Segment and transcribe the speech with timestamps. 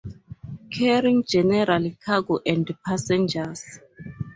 [0.71, 3.63] Carrying general cargo and passengers.